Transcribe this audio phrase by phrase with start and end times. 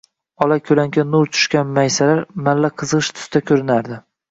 [0.45, 4.03] Ola koʻlanka nur tushgan maysalar malla-qizgʻish tusda koʻrinardi